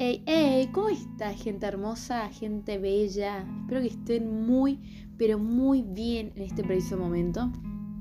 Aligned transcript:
hey, 0.00 0.22
hey, 0.26 0.70
¿cómo 0.72 0.90
está 0.90 1.34
gente 1.34 1.66
hermosa, 1.66 2.28
gente 2.28 2.78
bella? 2.78 3.44
Espero 3.62 3.80
que 3.80 3.88
estén 3.88 4.46
muy, 4.46 4.78
pero 5.18 5.40
muy 5.40 5.82
bien 5.82 6.30
en 6.36 6.42
este 6.42 6.62
preciso 6.62 6.96
momento. 6.96 7.50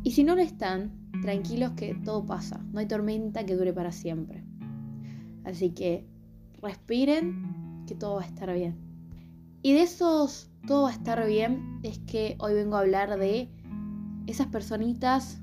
Y 0.04 0.11
si 0.11 0.23
no 0.23 0.36
lo 0.36 0.43
están, 0.43 0.91
tranquilos 1.23 1.71
que 1.71 1.95
todo 1.95 2.23
pasa, 2.23 2.63
no 2.71 2.79
hay 2.79 2.86
tormenta 2.86 3.47
que 3.47 3.55
dure 3.55 3.73
para 3.73 3.91
siempre. 3.91 4.43
Así 5.43 5.71
que 5.71 6.05
respiren, 6.61 7.83
que 7.88 7.95
todo 7.95 8.18
va 8.18 8.21
a 8.21 8.27
estar 8.27 8.54
bien. 8.54 8.77
Y 9.64 9.73
de 9.73 9.82
esos 9.82 10.52
todo 10.68 10.84
va 10.84 10.89
a 10.89 10.93
estar 10.93 11.25
bien 11.25 11.79
es 11.82 11.98
que 11.98 12.36
hoy 12.38 12.54
vengo 12.54 12.75
a 12.75 12.82
hablar 12.82 13.18
de 13.18 13.50
esas 14.27 14.45
personitas 14.48 15.41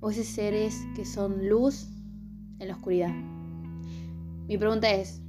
o 0.00 0.08
esos 0.08 0.24
seres 0.24 0.74
que 0.96 1.04
son 1.04 1.50
luz 1.50 1.86
en 2.60 2.68
la 2.68 2.76
oscuridad. 2.76 3.14
Mi 4.48 4.56
pregunta 4.56 4.90
es, 4.90 5.20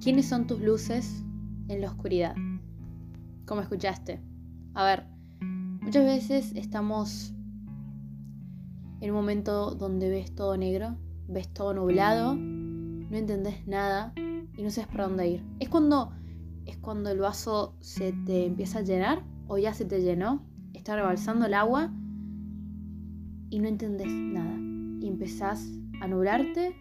¿quiénes 0.00 0.26
son 0.26 0.46
tus 0.46 0.60
luces 0.60 1.22
en 1.68 1.80
la 1.80 1.88
oscuridad? 1.88 2.34
Como 3.46 3.60
escuchaste. 3.60 4.20
A 4.74 4.84
ver, 4.84 5.06
muchas 5.80 6.04
veces 6.04 6.52
estamos 6.54 7.32
en 9.00 9.10
un 9.10 9.16
momento 9.16 9.74
donde 9.74 10.08
ves 10.08 10.34
todo 10.34 10.56
negro, 10.56 10.96
ves 11.28 11.48
todo 11.52 11.74
nublado, 11.74 12.34
no 12.34 13.16
entendés 13.16 13.66
nada 13.66 14.12
y 14.16 14.62
no 14.62 14.70
sabes 14.70 14.88
para 14.88 15.08
dónde 15.08 15.28
ir. 15.28 15.44
Es 15.58 15.68
cuando 15.68 16.12
es 16.66 16.76
cuando 16.76 17.10
el 17.10 17.18
vaso 17.18 17.74
se 17.80 18.12
te 18.12 18.46
empieza 18.46 18.80
a 18.80 18.82
llenar 18.82 19.24
o 19.48 19.58
ya 19.58 19.74
se 19.74 19.84
te 19.84 20.00
llenó, 20.02 20.46
está 20.72 20.94
rebalsando 20.94 21.46
el 21.46 21.54
agua 21.54 21.92
y 23.48 23.58
no 23.58 23.68
entendés 23.68 24.12
nada 24.12 24.56
y 25.00 25.08
empezás 25.08 25.66
a 26.00 26.06
nublarte 26.06 26.76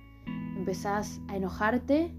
empezás 0.59 1.19
a 1.27 1.37
enojarte 1.37 2.13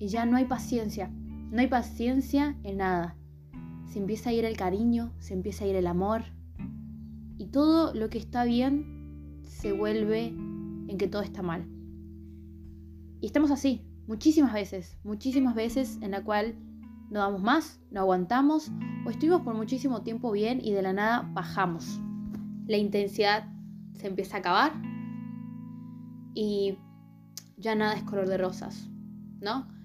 y 0.00 0.08
ya 0.08 0.24
no 0.24 0.38
hay 0.38 0.46
paciencia. 0.46 1.10
No 1.50 1.60
hay 1.60 1.68
paciencia 1.68 2.56
en 2.64 2.78
nada. 2.78 3.16
Se 3.84 3.98
empieza 3.98 4.30
a 4.30 4.32
ir 4.32 4.44
el 4.46 4.56
cariño, 4.56 5.12
se 5.18 5.34
empieza 5.34 5.64
a 5.64 5.68
ir 5.68 5.76
el 5.76 5.86
amor. 5.86 6.24
Y 7.36 7.46
todo 7.48 7.92
lo 7.94 8.08
que 8.08 8.18
está 8.18 8.44
bien 8.44 9.40
se 9.42 9.72
vuelve 9.72 10.28
en 10.28 10.96
que 10.96 11.06
todo 11.06 11.22
está 11.22 11.42
mal. 11.42 11.66
Y 13.20 13.26
estamos 13.26 13.50
así, 13.50 13.84
muchísimas 14.06 14.54
veces, 14.54 14.96
muchísimas 15.04 15.54
veces 15.54 15.98
en 16.00 16.12
la 16.12 16.24
cual 16.24 16.54
no 17.10 17.20
damos 17.20 17.42
más, 17.42 17.80
no 17.90 18.00
aguantamos 18.00 18.70
o 19.04 19.10
estuvimos 19.10 19.42
por 19.42 19.54
muchísimo 19.54 20.02
tiempo 20.02 20.30
bien 20.30 20.60
y 20.62 20.72
de 20.72 20.80
la 20.80 20.94
nada 20.94 21.30
bajamos. 21.34 22.00
La 22.66 22.78
intensidad 22.78 23.48
se 23.94 24.06
empieza 24.06 24.38
a 24.38 24.40
acabar 24.40 24.72
y 26.34 26.78
ya 27.58 27.74
nada 27.74 27.94
es 27.94 28.02
color 28.04 28.28
de 28.28 28.38
rosas, 28.38 28.88
¿no? 29.40 29.79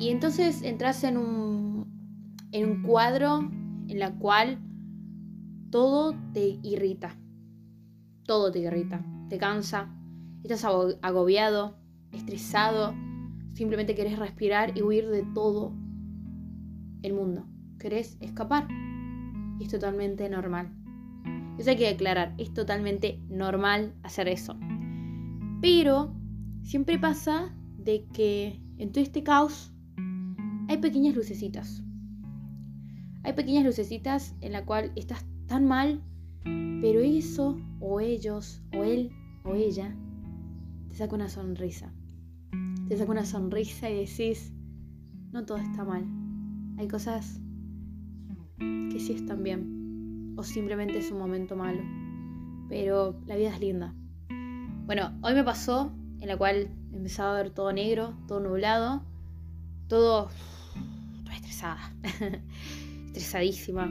Y 0.00 0.08
entonces 0.08 0.62
entras 0.62 1.04
en 1.04 1.18
un, 1.18 2.40
en 2.52 2.70
un 2.70 2.82
cuadro 2.82 3.40
en 3.86 3.98
la 3.98 4.16
cual 4.16 4.58
todo 5.70 6.16
te 6.32 6.58
irrita, 6.62 7.18
todo 8.24 8.50
te 8.50 8.60
irrita, 8.60 9.04
te 9.28 9.36
cansa, 9.36 9.94
estás 10.42 10.64
agobiado, 10.64 11.76
estresado, 12.12 12.94
simplemente 13.52 13.94
querés 13.94 14.18
respirar 14.18 14.74
y 14.74 14.80
huir 14.80 15.06
de 15.06 15.22
todo 15.34 15.74
el 17.02 17.12
mundo, 17.12 17.44
querés 17.78 18.16
escapar. 18.20 18.68
Y 19.58 19.64
es 19.64 19.68
totalmente 19.68 20.30
normal. 20.30 20.72
Eso 21.58 21.68
hay 21.68 21.76
que 21.76 21.88
declarar, 21.88 22.34
es 22.38 22.54
totalmente 22.54 23.20
normal 23.28 23.94
hacer 24.02 24.28
eso. 24.28 24.58
Pero 25.60 26.14
siempre 26.62 26.98
pasa 26.98 27.54
de 27.76 28.06
que 28.14 28.62
en 28.78 28.92
todo 28.92 29.04
este 29.04 29.22
caos 29.22 29.74
hay 30.70 30.78
pequeñas 30.78 31.16
lucecitas. 31.16 31.82
Hay 33.24 33.32
pequeñas 33.32 33.64
lucecitas 33.64 34.36
en 34.40 34.52
la 34.52 34.64
cual 34.64 34.92
estás 34.94 35.26
tan 35.48 35.66
mal, 35.66 36.00
pero 36.44 37.00
eso, 37.00 37.58
o 37.80 37.98
ellos, 37.98 38.62
o 38.72 38.84
él, 38.84 39.10
o 39.42 39.56
ella, 39.56 39.96
te 40.88 40.94
saca 40.94 41.16
una 41.16 41.28
sonrisa. 41.28 41.92
Te 42.88 42.96
saca 42.96 43.10
una 43.10 43.24
sonrisa 43.24 43.90
y 43.90 44.06
decís, 44.06 44.52
no 45.32 45.44
todo 45.44 45.58
está 45.58 45.82
mal. 45.82 46.06
Hay 46.78 46.86
cosas 46.86 47.40
que 48.58 49.00
sí 49.00 49.14
están 49.14 49.42
bien. 49.42 50.34
O 50.36 50.44
simplemente 50.44 50.98
es 50.98 51.10
un 51.10 51.18
momento 51.18 51.56
malo. 51.56 51.82
Pero 52.68 53.20
la 53.26 53.34
vida 53.34 53.48
es 53.52 53.58
linda. 53.58 53.92
Bueno, 54.86 55.18
hoy 55.22 55.34
me 55.34 55.42
pasó 55.42 55.90
en 56.20 56.28
la 56.28 56.36
cual 56.36 56.70
empezaba 56.92 57.32
a 57.32 57.42
ver 57.42 57.50
todo 57.50 57.72
negro, 57.72 58.14
todo 58.28 58.38
nublado, 58.38 59.02
todo, 59.88 60.28
toda 61.30 61.36
estresada, 61.36 61.94
estresadísima. 63.06 63.88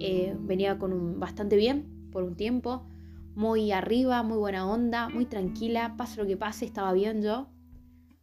Eh, 0.00 0.34
venía 0.40 0.78
con 0.78 0.92
un, 0.92 1.20
bastante 1.20 1.56
bien 1.56 2.08
por 2.10 2.24
un 2.24 2.36
tiempo, 2.36 2.86
muy 3.34 3.70
arriba, 3.72 4.22
muy 4.22 4.38
buena 4.38 4.66
onda, 4.66 5.08
muy 5.08 5.26
tranquila, 5.26 5.94
pase 5.96 6.20
lo 6.20 6.26
que 6.26 6.36
pase, 6.36 6.64
estaba 6.64 6.92
bien 6.92 7.22
yo. 7.22 7.48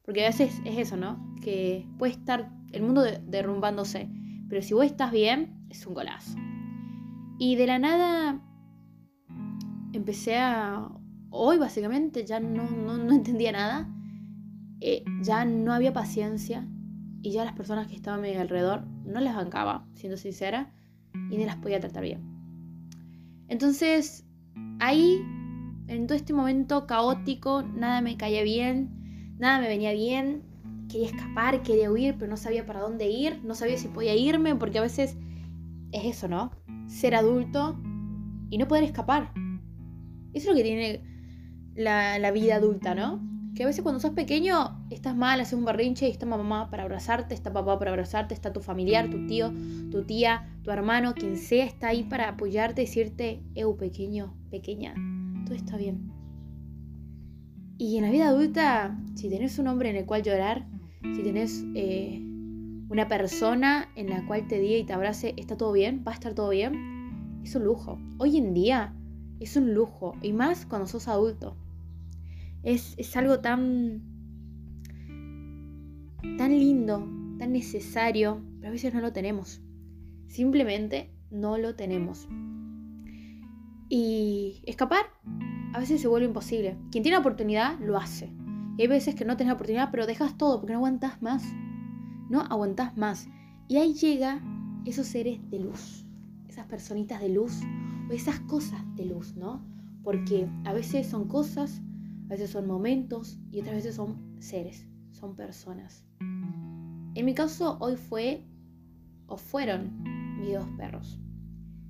Porque 0.03 0.25
a 0.25 0.29
veces 0.29 0.61
es 0.65 0.77
eso, 0.77 0.97
¿no? 0.97 1.35
Que 1.41 1.85
puede 1.97 2.13
estar 2.13 2.51
el 2.71 2.81
mundo 2.81 3.03
derrumbándose, 3.03 4.09
pero 4.49 4.61
si 4.61 4.73
vos 4.73 4.85
estás 4.85 5.11
bien, 5.11 5.65
es 5.69 5.85
un 5.85 5.93
golazo. 5.93 6.37
Y 7.39 7.55
de 7.55 7.67
la 7.67 7.79
nada 7.79 8.41
empecé 9.93 10.37
a 10.37 10.89
hoy 11.29 11.57
básicamente 11.57 12.25
ya 12.25 12.39
no, 12.39 12.69
no, 12.69 13.13
entendía 13.13 13.51
nada, 13.51 13.89
eh, 14.79 15.03
ya 15.21 15.45
no 15.45 15.73
había 15.73 15.93
paciencia 15.93 16.67
y 17.21 17.31
ya 17.31 17.45
las 17.45 17.53
personas 17.53 17.87
que 17.87 17.95
estaban 17.95 18.19
a 18.19 18.23
mi 18.23 18.33
alrededor 18.33 18.85
no 19.05 19.19
las 19.19 19.35
bancaba, 19.35 19.87
siendo 19.93 20.17
sincera, 20.17 20.73
y 21.13 21.37
ni 21.37 21.45
las 21.45 21.57
podía 21.57 21.79
tratar 21.79 22.03
bien. 22.03 22.21
Entonces, 23.47 24.25
ahí, 24.79 25.21
en 25.87 26.07
todo 26.07 26.17
este 26.17 26.33
momento 26.33 26.85
caótico, 26.85 27.63
nada 27.63 28.01
me 28.01 28.17
caía 28.17 28.43
bien, 28.43 29.35
nada 29.39 29.59
me 29.59 29.67
venía 29.67 29.93
bien, 29.93 30.43
quería 30.89 31.07
escapar, 31.07 31.61
quería 31.63 31.91
huir, 31.91 32.15
pero 32.17 32.29
no 32.29 32.37
sabía 32.37 32.65
para 32.65 32.81
dónde 32.81 33.09
ir, 33.09 33.41
no 33.43 33.55
sabía 33.55 33.77
si 33.77 33.87
podía 33.87 34.15
irme, 34.15 34.55
porque 34.55 34.79
a 34.79 34.81
veces 34.81 35.17
es 35.91 36.05
eso, 36.05 36.27
¿no? 36.27 36.51
Ser 36.87 37.15
adulto 37.15 37.79
y 38.49 38.57
no 38.57 38.67
poder 38.67 38.83
escapar. 38.83 39.33
Eso 40.33 40.45
es 40.45 40.45
lo 40.47 40.55
que 40.55 40.63
tiene 40.63 41.03
la, 41.75 42.31
vida 42.31 42.55
adulta, 42.55 42.95
¿no? 42.95 43.21
Que 43.57 43.63
a 43.63 43.65
veces 43.65 43.81
cuando 43.81 43.99
sos 43.99 44.11
pequeño 44.11 44.85
estás 44.91 45.15
mal, 45.15 45.41
haces 45.41 45.57
un 45.57 45.65
berrinche 45.65 46.07
y 46.07 46.11
está 46.11 46.27
mamá 46.27 46.69
para 46.69 46.83
abrazarte, 46.83 47.33
está 47.33 47.51
papá 47.51 47.79
para 47.79 47.89
abrazarte, 47.89 48.35
está 48.35 48.53
tu 48.53 48.61
familiar, 48.61 49.09
tu 49.09 49.25
tío, 49.25 49.51
tu 49.89 50.03
tía, 50.03 50.47
tu 50.61 50.69
hermano, 50.69 51.15
quien 51.15 51.35
sea, 51.37 51.65
está 51.65 51.87
ahí 51.87 52.03
para 52.03 52.29
apoyarte 52.29 52.83
y 52.83 52.85
decirte, 52.85 53.41
eu 53.55 53.75
pequeño, 53.75 54.35
pequeña, 54.51 54.93
todo 55.43 55.55
está 55.55 55.75
bien. 55.75 56.11
Y 57.79 57.97
en 57.97 58.03
la 58.03 58.11
vida 58.11 58.27
adulta, 58.27 58.95
si 59.15 59.27
tenés 59.27 59.57
un 59.57 59.65
hombre 59.69 59.89
en 59.89 59.95
el 59.95 60.05
cual 60.05 60.21
llorar, 60.21 60.67
si 61.15 61.23
tenés 61.23 61.65
eh, 61.73 62.21
una 62.89 63.07
persona 63.07 63.89
en 63.95 64.11
la 64.11 64.23
cual 64.27 64.47
te 64.47 64.59
diga 64.59 64.77
y 64.77 64.83
te 64.83 64.93
abrace, 64.93 65.33
está 65.35 65.57
todo 65.57 65.71
bien, 65.71 66.03
va 66.07 66.11
a 66.11 66.13
estar 66.13 66.35
todo 66.35 66.49
bien, 66.49 67.41
es 67.43 67.55
un 67.55 67.63
lujo. 67.63 67.97
Hoy 68.19 68.37
en 68.37 68.53
día 68.53 68.93
es 69.39 69.55
un 69.55 69.73
lujo, 69.73 70.13
y 70.21 70.31
más 70.31 70.67
cuando 70.67 70.85
sos 70.85 71.07
adulto 71.07 71.57
es, 72.67 73.15
algo 73.15 73.39
tan, 73.39 74.01
tan 76.37 76.51
lindo, 76.51 77.07
tan 77.39 77.53
necesario, 77.53 78.43
pero 78.57 78.67
a 78.67 78.71
veces 78.71 78.93
no 78.93 78.99
lo 78.99 79.13
tenemos. 79.13 79.61
Simplemente 80.27 81.09
no 81.31 81.57
lo 81.57 81.75
tenemos. 81.75 82.27
Y 83.87 84.61
escapar 84.65 85.05
a 85.73 85.79
veces 85.79 86.01
se 86.01 86.09
vuelve 86.09 86.27
imposible. 86.27 86.77
Quien 86.91 87.03
tiene 87.03 87.17
oportunidad 87.17 87.79
lo 87.79 87.95
hace. 87.95 88.33
Y 88.77 88.81
hay 88.81 88.87
veces 88.87 89.15
que 89.15 89.23
no 89.23 89.37
tienes 89.37 89.55
oportunidad, 89.55 89.89
pero 89.89 90.05
dejas 90.05 90.37
todo 90.37 90.59
porque 90.59 90.73
no 90.73 90.79
aguantas 90.79 91.21
más. 91.21 91.45
No 92.29 92.41
aguantas 92.41 92.97
más. 92.97 93.29
Y 93.69 93.77
ahí 93.77 93.93
llega 93.93 94.41
esos 94.85 95.07
seres 95.07 95.39
de 95.49 95.59
luz. 95.59 96.05
Esas 96.49 96.65
personitas 96.65 97.21
de 97.21 97.29
luz. 97.29 97.61
O 98.09 98.13
esas 98.13 98.41
cosas 98.41 98.81
de 98.97 99.05
luz, 99.05 99.37
¿no? 99.37 99.65
Porque 100.03 100.49
a 100.65 100.73
veces 100.73 101.07
son 101.07 101.29
cosas 101.29 101.81
a 102.27 102.31
veces 102.31 102.49
son 102.49 102.67
momentos 102.67 103.39
y 103.51 103.61
otras 103.61 103.75
veces 103.75 103.95
son 103.95 104.35
seres, 104.39 104.85
son 105.11 105.35
personas. 105.35 106.05
En 106.19 107.25
mi 107.25 107.33
caso 107.33 107.77
hoy 107.79 107.95
fue 107.95 108.43
o 109.27 109.37
fueron 109.37 110.03
mis 110.39 110.53
dos 110.53 110.67
perros, 110.77 111.19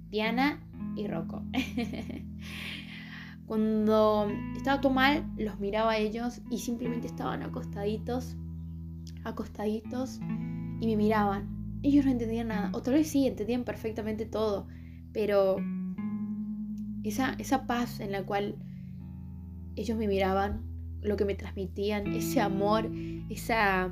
Diana 0.10 0.64
y 0.96 1.08
Rocco. 1.08 1.44
Cuando 3.48 4.28
estaba 4.56 4.80
todo 4.82 4.94
mal, 4.94 5.26
los 5.38 5.60
miraba 5.60 5.94
a 5.94 5.98
ellos 5.98 6.42
y 6.52 6.60
simplemente 6.60 7.08
estaban 7.08 7.42
acostaditos, 7.42 8.36
acostaditos 9.24 10.20
y 10.80 10.86
me 10.86 10.98
miraban. 10.98 11.80
Ellos 11.82 12.06
no 12.06 12.12
entendían 12.12 12.50
nada, 12.50 12.72
o 12.74 12.82
tal 12.82 12.96
vez 12.96 13.08
sí, 13.08 13.26
entendían 13.26 13.64
perfectamente 13.64 14.26
todo, 14.26 14.68
pero 15.14 15.58
esa, 17.04 17.34
esa 17.40 17.66
paz 17.66 18.00
en 18.00 18.12
la 18.12 18.26
cual 18.26 18.56
ellos 19.78 19.98
me 19.98 20.08
miraban 20.08 20.64
lo 21.02 21.16
que 21.16 21.26
me 21.26 21.36
transmitían, 21.36 22.08
ese 22.08 22.42
amor, 22.42 22.90
esa 23.30 23.92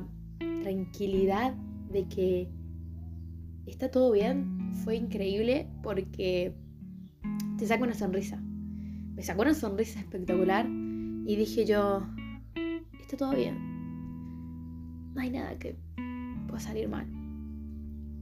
tranquilidad 0.64 1.54
de 1.92 2.08
que 2.08 2.50
está 3.68 3.92
todo 3.92 4.12
bien, 4.12 4.74
fue 4.84 4.96
increíble 4.96 5.70
porque 5.84 6.56
te 7.58 7.68
saca 7.68 7.84
una 7.84 7.94
sonrisa. 7.94 8.42
Me 9.16 9.22
sacó 9.22 9.44
una 9.44 9.54
sonrisa 9.54 10.00
espectacular 10.00 10.66
y 10.68 11.36
dije 11.36 11.66
yo, 11.66 12.02
está 13.00 13.16
todo 13.18 13.36
bien. 13.36 13.56
No 15.14 15.22
hay 15.22 15.30
nada 15.30 15.58
que 15.58 15.78
pueda 16.48 16.60
salir 16.60 16.90
mal. 16.90 17.08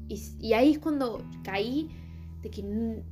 Y, 0.09 0.53
ahí 0.53 0.73
es 0.73 0.79
cuando 0.79 1.25
caí 1.43 1.89
de 2.41 2.51
que, 2.51 3.03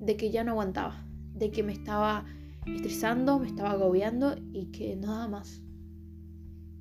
de 0.00 0.16
que 0.16 0.30
ya 0.30 0.42
no 0.42 0.52
aguantaba, 0.52 1.04
de 1.34 1.50
que 1.50 1.62
me 1.62 1.72
estaba 1.72 2.24
estresando, 2.66 3.38
me 3.38 3.46
estaba 3.46 3.72
agobiando 3.72 4.34
y 4.52 4.66
que 4.66 4.96
nada 4.96 5.28
más. 5.28 5.62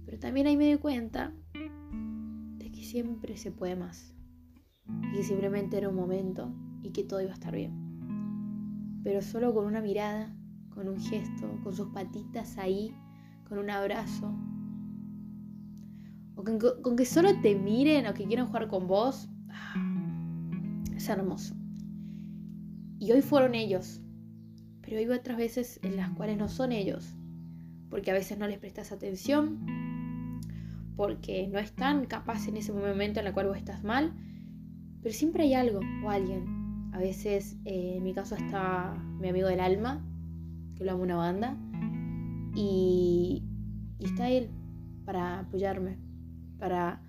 Pero 0.05 0.19
también 0.19 0.47
ahí 0.47 0.57
me 0.57 0.67
di 0.67 0.77
cuenta 0.77 1.33
de 2.57 2.71
que 2.71 2.83
siempre 2.83 3.37
se 3.37 3.51
puede 3.51 3.75
más. 3.75 4.15
Y 4.85 5.17
que 5.17 5.23
simplemente 5.23 5.77
era 5.77 5.89
un 5.89 5.95
momento 5.95 6.53
y 6.81 6.91
que 6.91 7.03
todo 7.03 7.21
iba 7.21 7.31
a 7.31 7.35
estar 7.35 7.53
bien. 7.53 9.01
Pero 9.03 9.21
solo 9.21 9.53
con 9.53 9.65
una 9.65 9.81
mirada, 9.81 10.35
con 10.69 10.87
un 10.87 10.99
gesto, 10.99 11.59
con 11.63 11.73
sus 11.73 11.87
patitas 11.89 12.57
ahí, 12.57 12.93
con 13.47 13.57
un 13.57 13.69
abrazo. 13.69 14.33
O 16.35 16.43
con, 16.43 16.95
que 16.95 17.05
solo 17.05 17.29
te 17.41 17.55
miren 17.55 18.07
o 18.07 18.13
que 18.13 18.25
quieran 18.25 18.47
jugar 18.47 18.67
con 18.67 18.87
vos. 18.87 19.29
Ah, 19.49 20.83
es 20.95 21.09
hermoso. 21.09 21.55
Y 22.99 23.11
hoy 23.11 23.21
fueron 23.21 23.55
ellos. 23.55 24.01
Pero 24.93 25.11
hay 25.11 25.17
otras 25.17 25.39
veces 25.39 25.79
en 25.81 25.95
las 25.95 26.11
cuales 26.11 26.37
no 26.37 26.47
son 26.47 26.71
ellos. 26.71 27.15
Porque 27.89 28.11
a 28.11 28.13
veces 28.13 28.37
no 28.37 28.47
les 28.47 28.59
prestas 28.59 28.91
atención. 28.91 29.57
Porque 30.95 31.47
no 31.47 31.57
están 31.57 32.05
capaz 32.05 32.47
en 32.47 32.57
ese 32.57 32.71
momento 32.73 33.19
en 33.19 33.25
el 33.25 33.33
cual 33.33 33.47
vos 33.47 33.57
estás 33.57 33.83
mal. 33.83 34.13
Pero 35.01 35.15
siempre 35.15 35.45
hay 35.45 35.55
algo 35.55 35.79
o 36.05 36.11
alguien. 36.11 36.91
A 36.91 36.99
veces, 36.99 37.57
eh, 37.65 37.95
en 37.97 38.03
mi 38.03 38.13
caso, 38.13 38.35
está 38.35 38.93
mi 39.19 39.29
amigo 39.29 39.47
del 39.47 39.61
alma, 39.61 40.05
que 40.75 40.85
lo 40.85 40.91
amo 40.91 41.01
una 41.01 41.15
banda. 41.15 41.57
Y, 42.55 43.41
y 43.97 44.05
está 44.05 44.29
él 44.29 44.51
para 45.05 45.39
apoyarme, 45.39 45.97
para 46.59 47.01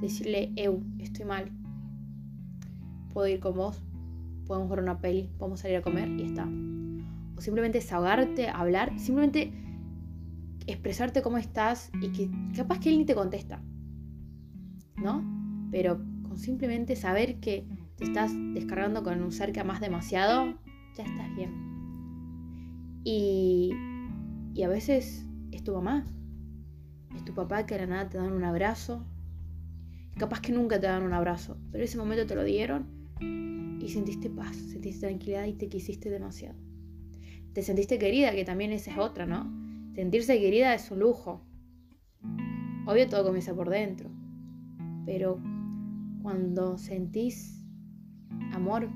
decirle, 0.00 0.52
Eu, 0.56 0.82
estoy 0.98 1.24
mal. 1.24 1.52
Puedo 3.12 3.28
ir 3.28 3.38
con 3.38 3.54
vos, 3.54 3.80
podemos 4.48 4.68
ver 4.68 4.80
una 4.80 4.98
peli, 4.98 5.30
podemos 5.38 5.60
salir 5.60 5.76
a 5.76 5.82
comer 5.82 6.08
y 6.08 6.22
está. 6.22 6.48
Simplemente 7.42 7.78
desahogarte, 7.78 8.48
hablar, 8.48 8.96
simplemente 9.00 9.52
expresarte 10.68 11.22
cómo 11.22 11.38
estás 11.38 11.90
y 12.00 12.12
que 12.12 12.30
capaz 12.54 12.78
que 12.78 12.94
él 12.94 13.04
te 13.04 13.16
contesta. 13.16 13.60
¿No? 14.94 15.24
Pero 15.72 15.98
con 16.22 16.38
simplemente 16.38 16.94
saber 16.94 17.40
que 17.40 17.66
te 17.96 18.04
estás 18.04 18.30
descargando 18.54 19.02
con 19.02 19.20
un 19.20 19.32
ser 19.32 19.50
que 19.50 19.58
amas 19.58 19.80
demasiado, 19.80 20.56
ya 20.96 21.02
estás 21.02 21.34
bien. 21.34 21.50
Y, 23.02 23.72
y 24.54 24.62
a 24.62 24.68
veces 24.68 25.26
es 25.50 25.64
tu 25.64 25.72
mamá, 25.72 26.04
es 27.16 27.24
tu 27.24 27.34
papá 27.34 27.66
que 27.66 27.74
a 27.74 27.78
la 27.78 27.86
nada 27.86 28.08
te 28.08 28.18
dan 28.18 28.32
un 28.32 28.44
abrazo. 28.44 29.04
Capaz 30.16 30.40
que 30.40 30.52
nunca 30.52 30.78
te 30.78 30.86
dan 30.86 31.02
un 31.02 31.12
abrazo, 31.12 31.58
pero 31.72 31.82
ese 31.82 31.98
momento 31.98 32.24
te 32.24 32.36
lo 32.36 32.44
dieron 32.44 32.86
y 33.80 33.88
sentiste 33.88 34.30
paz, 34.30 34.54
sentiste 34.54 35.08
tranquilidad 35.08 35.46
y 35.46 35.54
te 35.54 35.68
quisiste 35.68 36.08
demasiado. 36.08 36.71
Te 37.52 37.62
sentiste 37.62 37.98
querida, 37.98 38.32
que 38.32 38.44
también 38.44 38.72
esa 38.72 38.92
es 38.92 38.98
otra, 38.98 39.26
¿no? 39.26 39.52
Sentirse 39.94 40.38
querida 40.38 40.74
es 40.74 40.90
un 40.90 41.00
lujo. 41.00 41.44
Obvio 42.86 43.08
todo 43.08 43.24
comienza 43.24 43.54
por 43.54 43.68
dentro, 43.68 44.10
pero 45.04 45.38
cuando 46.22 46.78
sentís 46.78 47.62
amor, 48.52 48.88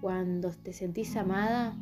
cuando 0.00 0.50
te 0.50 0.72
sentís 0.72 1.16
amada, 1.16 1.76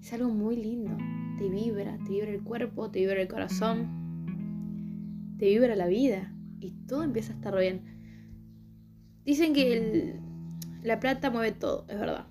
es 0.00 0.12
algo 0.12 0.30
muy 0.30 0.56
lindo. 0.56 0.96
Te 1.38 1.48
vibra, 1.48 1.98
te 1.98 2.10
vibra 2.10 2.30
el 2.30 2.42
cuerpo, 2.42 2.90
te 2.90 3.00
vibra 3.00 3.20
el 3.20 3.28
corazón, 3.28 5.36
te 5.38 5.46
vibra 5.46 5.76
la 5.76 5.86
vida 5.86 6.34
y 6.60 6.70
todo 6.86 7.02
empieza 7.02 7.32
a 7.32 7.36
estar 7.36 7.58
bien. 7.58 7.82
Dicen 9.24 9.52
que 9.52 10.18
la 10.82 10.98
plata 10.98 11.30
mueve 11.30 11.52
todo, 11.52 11.84
es 11.88 11.98
verdad. 11.98 12.26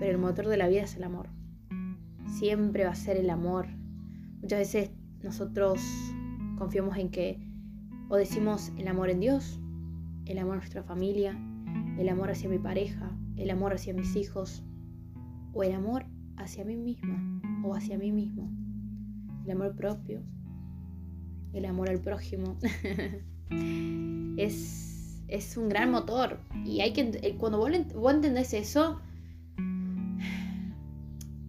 Pero 0.00 0.12
el 0.12 0.18
motor 0.18 0.48
de 0.48 0.56
la 0.56 0.66
vida 0.66 0.82
es 0.82 0.96
el 0.96 1.04
amor. 1.04 1.28
Siempre 2.26 2.84
va 2.84 2.90
a 2.90 2.96
ser 2.96 3.18
el 3.18 3.30
amor. 3.30 3.68
Muchas 4.40 4.58
veces 4.58 4.90
nosotros 5.22 5.80
confiamos 6.58 6.96
en 6.96 7.10
que 7.10 7.38
o 8.08 8.16
decimos 8.16 8.72
el 8.76 8.88
amor 8.88 9.10
en 9.10 9.20
Dios, 9.20 9.60
el 10.24 10.38
amor 10.38 10.54
a 10.54 10.56
nuestra 10.56 10.82
familia, 10.82 11.38
el 11.98 12.08
amor 12.08 12.30
hacia 12.30 12.48
mi 12.48 12.58
pareja, 12.58 13.16
el 13.36 13.50
amor 13.50 13.74
hacia 13.74 13.94
mis 13.94 14.16
hijos, 14.16 14.64
o 15.52 15.62
el 15.62 15.72
amor 15.72 16.06
hacia 16.36 16.64
mí 16.64 16.76
misma 16.76 17.40
o 17.62 17.74
hacia 17.74 17.98
mí 17.98 18.10
mismo, 18.10 18.50
el 19.44 19.50
amor 19.50 19.76
propio, 19.76 20.22
el 21.52 21.66
amor 21.66 21.90
al 21.90 22.00
prójimo. 22.00 22.56
es, 24.38 25.22
es, 25.28 25.56
un 25.56 25.68
gran 25.68 25.90
motor 25.90 26.38
y 26.64 26.80
hay 26.80 26.92
que, 26.92 27.20
eh, 27.22 27.36
cuando 27.36 27.58
vos, 27.58 27.70
vos 27.94 28.14
entendés 28.14 28.54
eso, 28.54 29.00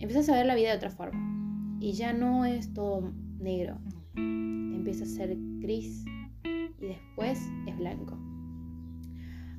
empiezas 0.02 0.28
a 0.30 0.34
ver 0.34 0.46
la 0.46 0.56
vida 0.56 0.72
de 0.72 0.78
otra 0.78 0.90
forma 0.90 1.78
y 1.80 1.94
ya 1.94 2.12
no 2.12 2.46
es 2.46 2.74
todo 2.74 3.14
negro, 3.40 3.78
empieza 4.16 5.04
a 5.04 5.08
ser 5.08 5.38
gris 5.60 6.04
y 6.44 6.86
después 6.86 7.40
es 7.68 7.78
blanco. 7.78 8.18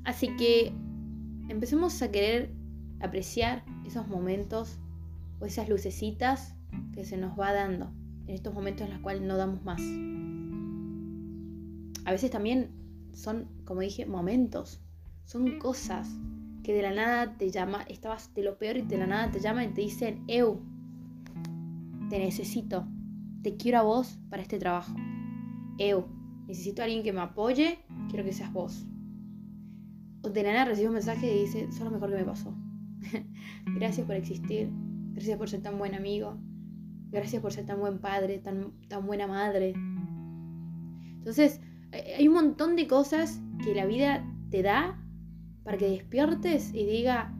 Así 0.05 0.35
que 0.37 0.73
empecemos 1.49 2.03
a 2.03 2.11
querer 2.11 2.53
apreciar 3.01 3.65
esos 3.87 4.09
momentos 4.09 4.79
o 5.41 5.47
esas 5.47 5.69
lucecitas 5.69 6.57
que 6.93 7.05
se 7.05 7.17
nos 7.17 7.39
va 7.39 7.53
dando 7.53 7.93
en 8.27 8.35
estos 8.35 8.53
momentos 8.53 8.87
en 8.87 8.95
los 8.95 9.03
cuales 9.03 9.23
no 9.23 9.37
damos 9.37 9.63
más. 9.63 9.81
A 12.05 12.11
veces 12.11 12.31
también 12.31 12.71
son, 13.13 13.49
como 13.65 13.81
dije, 13.81 14.07
momentos, 14.07 14.81
son 15.25 15.59
cosas 15.59 16.09
que 16.63 16.75
de 16.75 16.83
la 16.83 16.93
nada 16.93 17.37
te 17.37 17.51
llama, 17.51 17.83
estabas 17.89 18.33
de 18.35 18.43
lo 18.43 18.57
peor 18.57 18.77
y 18.77 18.83
de 18.83 18.99
la 18.99 19.07
nada 19.07 19.31
te 19.31 19.41
llaman 19.41 19.71
y 19.71 19.75
te 19.75 19.81
dicen, 19.81 20.25
Eu, 20.29 20.61
te 22.09 22.19
necesito, 22.19 22.87
te 23.43 23.57
quiero 23.57 23.79
a 23.79 23.83
vos 23.83 24.19
para 24.31 24.43
este 24.43 24.59
trabajo. 24.59 24.95
Eu, 25.79 26.07
necesito 26.47 26.83
a 26.83 26.85
alguien 26.85 27.03
que 27.03 27.13
me 27.13 27.21
apoye, 27.21 27.79
quiero 28.09 28.25
que 28.25 28.33
seas 28.33 28.53
vos. 28.53 28.87
O 30.23 30.31
de 30.31 30.43
nada 30.45 30.65
recibo 30.65 30.89
un 30.89 30.95
mensaje 30.95 31.35
y 31.35 31.41
dice, 31.41 31.73
sos 31.73 31.85
lo 31.85 31.91
mejor 31.91 32.11
que 32.11 32.17
me 32.17 32.25
pasó. 32.25 32.55
gracias 33.75 34.07
por 34.07 34.15
existir, 34.15 34.71
gracias 35.15 35.37
por 35.37 35.49
ser 35.49 35.63
tan 35.63 35.79
buen 35.79 35.95
amigo, 35.95 36.39
gracias 37.11 37.43
por 37.43 37.53
ser 37.53 37.67
tan 37.67 37.81
buen 37.81 37.99
padre, 37.99 38.39
tan, 38.39 38.73
tan 38.89 39.05
buena 39.07 39.27
madre. 39.27 39.75
Entonces, 41.17 41.61
hay 42.17 42.29
un 42.29 42.35
montón 42.35 42.77
de 42.77 42.87
cosas 42.87 43.41
que 43.65 43.75
la 43.75 43.87
vida 43.87 44.25
te 44.51 44.63
da 44.63 45.02
para 45.65 45.79
que 45.79 45.89
despiertes 45.89 46.73
y 46.75 46.85
diga, 46.87 47.35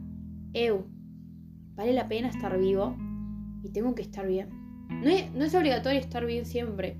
Eu, 0.53 0.85
vale 1.75 1.93
la 1.93 2.07
pena 2.07 2.29
estar 2.29 2.57
vivo 2.59 2.95
y 3.63 3.69
tengo 3.69 3.95
que 3.95 4.01
estar 4.03 4.27
bien. 4.27 4.49
No 4.89 5.09
es, 5.09 5.33
no 5.33 5.43
es 5.45 5.55
obligatorio 5.55 5.99
estar 5.99 6.25
bien 6.25 6.45
siempre, 6.45 6.97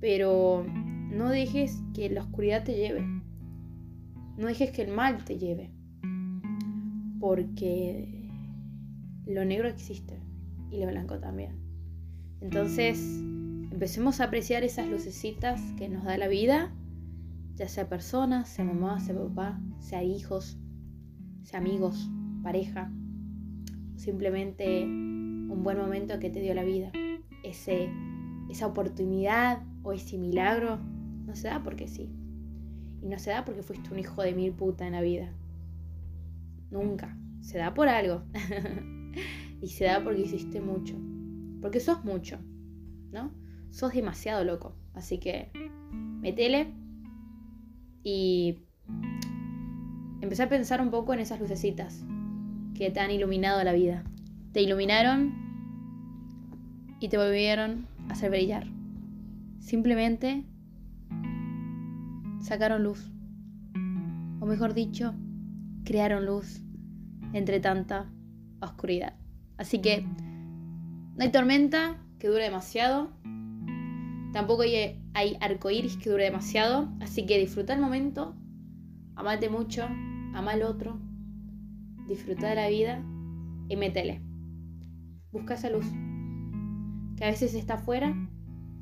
pero 0.00 0.64
no 1.10 1.28
dejes 1.28 1.82
que 1.94 2.08
la 2.10 2.22
oscuridad 2.22 2.64
te 2.64 2.76
lleve. 2.76 3.04
No 4.36 4.46
dejes 4.46 4.70
que 4.70 4.82
el 4.82 4.92
mal 4.92 5.24
te 5.24 5.38
lleve. 5.38 5.70
Porque 7.20 8.28
lo 9.26 9.44
negro 9.44 9.68
existe 9.68 10.18
y 10.70 10.80
lo 10.80 10.88
blanco 10.88 11.18
también. 11.18 11.56
Entonces, 12.40 12.98
empecemos 13.70 14.20
a 14.20 14.24
apreciar 14.24 14.64
esas 14.64 14.88
lucecitas 14.88 15.60
que 15.78 15.88
nos 15.88 16.04
da 16.04 16.18
la 16.18 16.28
vida, 16.28 16.72
ya 17.56 17.68
sea 17.68 17.88
persona, 17.88 18.44
sea 18.44 18.64
mamá, 18.64 19.00
sea 19.00 19.14
papá, 19.14 19.60
sea 19.78 20.02
hijos, 20.02 20.58
sea 21.42 21.60
amigos, 21.60 22.10
pareja, 22.42 22.92
simplemente 23.96 24.84
un 24.84 25.62
buen 25.62 25.78
momento 25.78 26.18
que 26.18 26.30
te 26.30 26.40
dio 26.40 26.54
la 26.54 26.64
vida, 26.64 26.90
ese, 27.42 27.90
esa 28.50 28.66
oportunidad 28.66 29.62
o 29.82 29.92
ese 29.92 30.18
milagro 30.18 30.78
no 31.26 31.34
se 31.36 31.48
da 31.48 31.62
porque 31.62 31.88
sí. 31.88 32.10
Y 33.02 33.08
no 33.08 33.18
se 33.18 33.30
da 33.30 33.44
porque 33.44 33.62
fuiste 33.62 33.92
un 33.92 33.98
hijo 33.98 34.22
de 34.22 34.34
mil 34.34 34.52
puta 34.52 34.86
en 34.86 34.92
la 34.92 35.02
vida. 35.02 35.32
Nunca. 36.70 37.16
Se 37.40 37.58
da 37.58 37.74
por 37.74 37.88
algo. 37.88 38.22
y 39.60 39.68
se 39.68 39.84
da 39.84 40.02
porque 40.02 40.22
hiciste 40.22 40.60
mucho. 40.60 40.96
Porque 41.60 41.80
sos 41.80 42.02
mucho. 42.04 42.38
¿No? 43.12 43.30
Sos 43.70 43.92
demasiado 43.92 44.42
loco. 44.44 44.74
Así 44.94 45.18
que 45.18 45.50
metele 46.20 46.72
y 48.04 48.58
empecé 50.20 50.42
a 50.44 50.48
pensar 50.48 50.80
un 50.80 50.90
poco 50.90 51.14
en 51.14 51.20
esas 51.20 51.40
lucecitas 51.40 52.04
que 52.74 52.90
te 52.90 53.00
han 53.00 53.10
iluminado 53.10 53.64
la 53.64 53.72
vida. 53.72 54.04
Te 54.52 54.62
iluminaron 54.62 55.34
y 57.00 57.08
te 57.08 57.16
volvieron 57.16 57.86
a 58.08 58.12
hacer 58.12 58.30
brillar. 58.30 58.66
Simplemente 59.58 60.44
sacaron 62.40 62.82
luz. 62.82 63.10
O 64.40 64.46
mejor 64.46 64.74
dicho, 64.74 65.14
crearon 65.84 66.26
luz 66.26 66.60
entre 67.32 67.60
tanta 67.60 68.10
oscuridad. 68.60 69.14
Así 69.56 69.80
que 69.80 70.02
no 70.02 71.22
hay 71.22 71.30
tormenta 71.30 71.96
que 72.18 72.28
dure 72.28 72.44
demasiado. 72.44 73.10
Tampoco 74.34 74.62
hay, 74.62 75.00
hay 75.14 75.36
arcoíris 75.40 75.96
que 75.96 76.10
dure 76.10 76.24
demasiado. 76.24 76.92
Así 77.00 77.24
que 77.24 77.38
disfruta 77.38 77.72
el 77.72 77.80
momento. 77.80 78.34
Amate 79.14 79.48
mucho. 79.48 79.84
Ama 79.84 80.50
al 80.50 80.64
otro. 80.64 81.00
Disfruta 82.08 82.48
de 82.48 82.56
la 82.56 82.68
vida. 82.68 83.00
Y 83.68 83.76
métele. 83.76 84.22
Busca 85.30 85.54
esa 85.54 85.70
luz. 85.70 85.86
Que 87.16 87.24
a 87.24 87.30
veces 87.30 87.54
está 87.54 87.74
afuera 87.74 88.12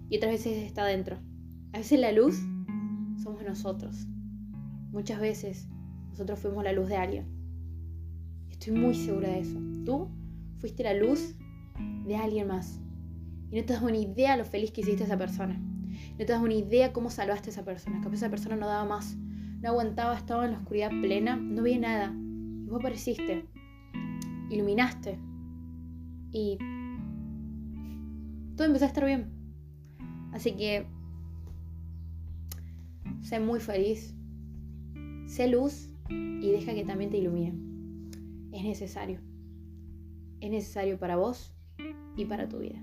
y 0.09 0.16
otras 0.16 0.32
veces 0.32 0.56
está 0.56 0.87
dentro. 0.87 1.18
A 1.75 1.78
veces 1.78 2.00
la 2.00 2.12
luz 2.12 2.35
somos 3.23 3.44
nosotros. 3.44 4.06
Muchas 4.90 5.21
veces 5.21 5.68
nosotros 6.09 6.38
fuimos 6.38 6.64
la 6.64 6.73
luz 6.73 6.88
de 6.88 6.97
alguien. 6.97 7.26
Estoy 8.49 8.73
muy 8.73 8.94
segura 8.94 9.28
de 9.28 9.40
eso. 9.40 9.61
Tú 9.85 10.09
fuiste 10.56 10.82
la 10.82 10.94
luz 10.94 11.35
de 12.06 12.16
alguien 12.16 12.49
más. 12.49 12.80
Y 13.52 13.61
no 13.61 13.66
te 13.66 13.75
das 13.75 13.82
una 13.82 13.99
idea 13.99 14.38
lo 14.38 14.47
feliz 14.47 14.73
que 14.73 14.80
hiciste 14.80 15.02
a 15.02 15.06
esa 15.06 15.18
persona. 15.18 15.61
No 16.12 16.16
te 16.16 16.25
das 16.25 16.42
una 16.42 16.54
idea 16.54 16.94
cómo 16.94 17.11
salvaste 17.11 17.50
a 17.50 17.52
esa 17.52 17.64
persona. 17.64 18.00
Que 18.00 18.09
esa 18.14 18.30
persona 18.30 18.56
no 18.56 18.66
daba 18.66 18.87
más. 18.87 19.14
No 19.61 19.68
aguantaba, 19.68 20.16
estaba 20.16 20.47
en 20.47 20.52
la 20.52 20.59
oscuridad 20.59 20.88
plena, 20.88 21.37
no 21.37 21.62
veía 21.62 21.78
nada. 21.78 22.14
Y 22.16 22.66
vos 22.71 22.80
apareciste. 22.80 23.44
Iluminaste. 24.49 25.18
Y 26.32 26.56
todo 28.56 28.66
empezó 28.66 28.87
a 28.87 28.88
estar 28.88 29.04
bien. 29.04 29.30
Así 30.32 30.52
que 30.52 30.87
sé 33.21 33.38
muy 33.38 33.61
feliz, 33.61 34.14
sé 35.26 35.47
luz 35.49 35.90
y 36.09 36.50
deja 36.50 36.75
que 36.75 36.85
también 36.85 37.11
te 37.11 37.18
ilumine. 37.18 37.52
Es 38.50 38.64
necesario. 38.64 39.21
Es 40.40 40.50
necesario 40.50 40.99
para 40.99 41.16
vos 41.16 41.54
y 42.16 42.25
para 42.25 42.49
tu 42.49 42.59
vida. 42.59 42.82